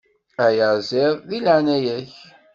Ayaziḍ, 0.45 1.13
deg 1.29 1.41
leɛnaya-k. 1.45 2.09